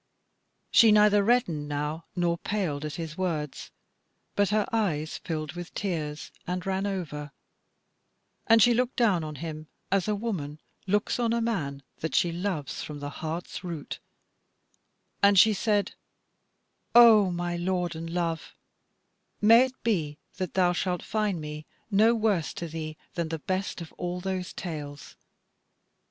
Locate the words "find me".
21.03-21.67